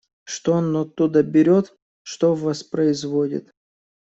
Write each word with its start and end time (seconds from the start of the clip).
Что 0.23 0.53
он 0.53 0.75
оттуда 0.77 1.21
берет, 1.21 1.77
что 2.01 2.33
воспроизводит. 2.33 3.53